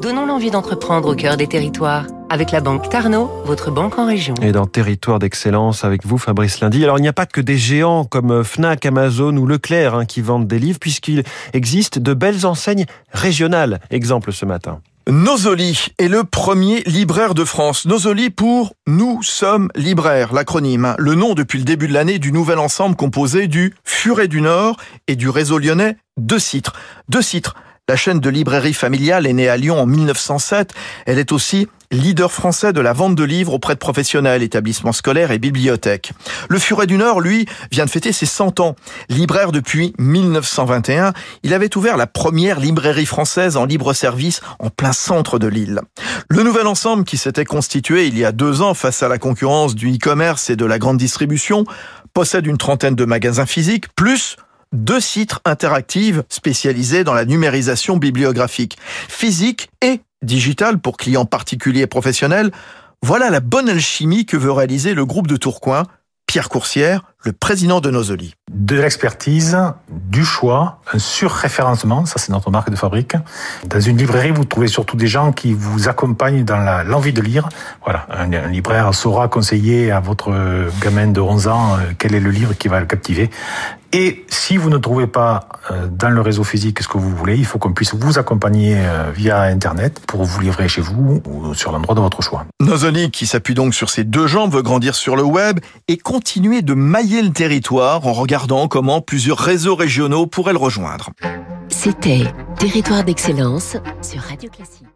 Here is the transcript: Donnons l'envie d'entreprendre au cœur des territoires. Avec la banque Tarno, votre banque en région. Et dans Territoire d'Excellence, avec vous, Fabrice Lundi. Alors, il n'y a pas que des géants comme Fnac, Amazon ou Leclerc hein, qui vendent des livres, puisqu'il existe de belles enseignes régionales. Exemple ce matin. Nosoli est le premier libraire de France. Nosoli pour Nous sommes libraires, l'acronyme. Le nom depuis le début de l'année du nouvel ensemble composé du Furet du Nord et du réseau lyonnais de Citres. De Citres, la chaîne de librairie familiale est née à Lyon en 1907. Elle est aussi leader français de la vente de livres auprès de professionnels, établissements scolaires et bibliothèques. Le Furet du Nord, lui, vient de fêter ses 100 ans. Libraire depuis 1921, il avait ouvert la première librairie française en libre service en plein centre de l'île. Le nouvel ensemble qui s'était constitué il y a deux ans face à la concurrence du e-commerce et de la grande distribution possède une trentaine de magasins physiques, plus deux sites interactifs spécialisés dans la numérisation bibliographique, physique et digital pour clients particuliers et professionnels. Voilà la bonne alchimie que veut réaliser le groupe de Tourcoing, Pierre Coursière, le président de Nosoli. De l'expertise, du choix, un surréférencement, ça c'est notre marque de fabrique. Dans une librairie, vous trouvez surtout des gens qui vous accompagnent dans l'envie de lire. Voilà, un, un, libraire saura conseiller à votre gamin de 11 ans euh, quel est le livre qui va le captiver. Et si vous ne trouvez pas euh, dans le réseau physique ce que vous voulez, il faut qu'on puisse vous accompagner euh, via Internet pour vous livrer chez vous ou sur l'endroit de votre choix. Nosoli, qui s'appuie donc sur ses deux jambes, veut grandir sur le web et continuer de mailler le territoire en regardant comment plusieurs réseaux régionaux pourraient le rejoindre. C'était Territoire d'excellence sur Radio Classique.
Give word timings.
Donnons 0.00 0.24
l'envie 0.24 0.50
d'entreprendre 0.50 1.12
au 1.12 1.14
cœur 1.14 1.36
des 1.36 1.46
territoires. 1.46 2.06
Avec 2.30 2.52
la 2.52 2.62
banque 2.62 2.88
Tarno, 2.88 3.30
votre 3.44 3.70
banque 3.70 3.98
en 3.98 4.06
région. 4.06 4.34
Et 4.40 4.50
dans 4.50 4.64
Territoire 4.64 5.18
d'Excellence, 5.18 5.84
avec 5.84 6.06
vous, 6.06 6.16
Fabrice 6.16 6.60
Lundi. 6.60 6.82
Alors, 6.84 6.98
il 6.98 7.02
n'y 7.02 7.08
a 7.08 7.12
pas 7.12 7.26
que 7.26 7.42
des 7.42 7.58
géants 7.58 8.06
comme 8.06 8.42
Fnac, 8.42 8.86
Amazon 8.86 9.36
ou 9.36 9.46
Leclerc 9.46 9.94
hein, 9.94 10.06
qui 10.06 10.22
vendent 10.22 10.46
des 10.46 10.58
livres, 10.58 10.78
puisqu'il 10.78 11.22
existe 11.52 11.98
de 11.98 12.14
belles 12.14 12.46
enseignes 12.46 12.86
régionales. 13.12 13.78
Exemple 13.90 14.32
ce 14.32 14.46
matin. 14.46 14.80
Nosoli 15.06 15.88
est 15.98 16.08
le 16.08 16.24
premier 16.24 16.82
libraire 16.84 17.34
de 17.34 17.44
France. 17.44 17.84
Nosoli 17.84 18.30
pour 18.30 18.72
Nous 18.86 19.22
sommes 19.22 19.68
libraires, 19.74 20.32
l'acronyme. 20.32 20.94
Le 20.98 21.14
nom 21.14 21.34
depuis 21.34 21.58
le 21.58 21.64
début 21.64 21.88
de 21.88 21.92
l'année 21.92 22.18
du 22.18 22.32
nouvel 22.32 22.58
ensemble 22.58 22.96
composé 22.96 23.48
du 23.48 23.74
Furet 23.84 24.28
du 24.28 24.40
Nord 24.40 24.76
et 25.08 25.16
du 25.16 25.28
réseau 25.28 25.58
lyonnais 25.58 25.98
de 26.16 26.38
Citres. 26.38 26.72
De 27.08 27.20
Citres, 27.20 27.54
la 27.90 27.96
chaîne 27.96 28.20
de 28.20 28.30
librairie 28.30 28.72
familiale 28.72 29.26
est 29.26 29.32
née 29.32 29.48
à 29.48 29.56
Lyon 29.56 29.80
en 29.80 29.84
1907. 29.84 30.74
Elle 31.06 31.18
est 31.18 31.32
aussi 31.32 31.66
leader 31.90 32.30
français 32.30 32.72
de 32.72 32.80
la 32.80 32.92
vente 32.92 33.16
de 33.16 33.24
livres 33.24 33.52
auprès 33.52 33.74
de 33.74 33.80
professionnels, 33.80 34.44
établissements 34.44 34.92
scolaires 34.92 35.32
et 35.32 35.40
bibliothèques. 35.40 36.12
Le 36.48 36.60
Furet 36.60 36.86
du 36.86 36.96
Nord, 36.96 37.20
lui, 37.20 37.46
vient 37.72 37.84
de 37.86 37.90
fêter 37.90 38.12
ses 38.12 38.26
100 38.26 38.60
ans. 38.60 38.76
Libraire 39.08 39.50
depuis 39.50 39.92
1921, 39.98 41.14
il 41.42 41.52
avait 41.52 41.76
ouvert 41.76 41.96
la 41.96 42.06
première 42.06 42.60
librairie 42.60 43.06
française 43.06 43.56
en 43.56 43.64
libre 43.64 43.92
service 43.92 44.40
en 44.60 44.70
plein 44.70 44.92
centre 44.92 45.40
de 45.40 45.48
l'île. 45.48 45.80
Le 46.28 46.44
nouvel 46.44 46.68
ensemble 46.68 47.02
qui 47.02 47.16
s'était 47.16 47.44
constitué 47.44 48.06
il 48.06 48.16
y 48.16 48.24
a 48.24 48.30
deux 48.30 48.62
ans 48.62 48.74
face 48.74 49.02
à 49.02 49.08
la 49.08 49.18
concurrence 49.18 49.74
du 49.74 49.92
e-commerce 49.92 50.48
et 50.48 50.54
de 50.54 50.64
la 50.64 50.78
grande 50.78 50.98
distribution 50.98 51.64
possède 52.14 52.46
une 52.46 52.56
trentaine 52.56 52.94
de 52.94 53.04
magasins 53.04 53.46
physiques, 53.46 53.92
plus 53.96 54.36
deux 54.72 55.00
sites 55.00 55.34
interactifs 55.44 56.20
spécialisés 56.28 57.04
dans 57.04 57.14
la 57.14 57.24
numérisation 57.24 57.96
bibliographique, 57.96 58.78
physique 59.08 59.70
et 59.82 60.00
digital 60.22 60.78
pour 60.78 60.96
clients 60.96 61.24
particuliers 61.24 61.82
et 61.82 61.86
professionnels. 61.86 62.50
Voilà 63.02 63.30
la 63.30 63.40
bonne 63.40 63.68
alchimie 63.68 64.26
que 64.26 64.36
veut 64.36 64.52
réaliser 64.52 64.94
le 64.94 65.06
groupe 65.06 65.26
de 65.26 65.36
Tourcoing, 65.36 65.84
Pierre 66.26 66.48
Coursière, 66.48 67.02
le 67.24 67.32
président 67.32 67.80
de 67.80 67.90
Nosoli. 67.90 68.34
De 68.52 68.76
l'expertise, 68.76 69.58
du 69.88 70.24
choix, 70.24 70.80
un 70.92 70.98
surréférencement, 71.00 72.06
ça 72.06 72.18
c'est 72.18 72.30
notre 72.30 72.52
marque 72.52 72.70
de 72.70 72.76
fabrique. 72.76 73.16
Dans 73.66 73.80
une 73.80 73.96
librairie, 73.96 74.30
vous 74.30 74.44
trouvez 74.44 74.68
surtout 74.68 74.96
des 74.96 75.08
gens 75.08 75.32
qui 75.32 75.52
vous 75.52 75.88
accompagnent 75.88 76.44
dans 76.44 76.84
l'envie 76.84 77.12
de 77.12 77.20
lire. 77.20 77.48
Voilà, 77.82 78.06
un, 78.10 78.32
un, 78.32 78.46
libraire 78.46 78.94
saura 78.94 79.26
conseiller 79.26 79.90
à 79.90 79.98
votre 79.98 80.30
gamin 80.80 81.08
de 81.08 81.20
11 81.20 81.48
ans 81.48 81.74
euh, 81.74 81.78
quel 81.98 82.14
est 82.14 82.20
le 82.20 82.30
livre 82.30 82.54
qui 82.54 82.68
va 82.68 82.78
le 82.78 82.86
captiver. 82.86 83.28
Et 83.92 84.24
si 84.28 84.56
vous 84.56 84.70
ne 84.70 84.78
trouvez 84.78 85.08
pas 85.08 85.48
euh, 85.70 85.88
dans 85.90 86.10
le 86.10 86.20
réseau 86.20 86.44
physique 86.44 86.80
ce 86.80 86.86
que 86.86 86.96
vous 86.96 87.10
voulez, 87.10 87.36
il 87.36 87.44
faut 87.44 87.58
qu'on 87.58 87.72
puisse 87.72 87.94
vous 87.94 88.18
accompagner 88.18 88.76
euh, 88.76 89.10
via 89.12 89.42
Internet 89.42 90.00
pour 90.06 90.22
vous 90.22 90.40
livrer 90.40 90.68
chez 90.68 90.80
vous 90.80 91.20
ou 91.26 91.54
sur 91.54 91.72
l'endroit 91.72 91.96
de 91.96 92.00
votre 92.00 92.22
choix. 92.22 92.46
Nosoli, 92.60 93.10
qui 93.10 93.26
s'appuie 93.26 93.54
donc 93.54 93.74
sur 93.74 93.90
ses 93.90 94.04
deux 94.04 94.28
jambes, 94.28 94.52
veut 94.52 94.62
grandir 94.62 94.94
sur 94.94 95.16
le 95.16 95.24
web 95.24 95.58
et 95.88 95.96
continuer 95.96 96.62
de 96.62 96.74
mailler 96.74 97.22
le 97.22 97.30
territoire 97.30 98.06
en 98.06 98.12
regardant 98.12 98.68
comment 98.68 99.00
plusieurs 99.00 99.38
réseaux 99.38 99.74
régionaux 99.74 100.26
pourraient 100.26 100.52
le 100.52 100.58
rejoindre. 100.58 101.10
C'était 101.68 102.32
Territoire 102.58 103.04
d'excellence 103.04 103.76
sur 104.02 104.20
Radio 104.20 104.50
Classique. 104.50 104.89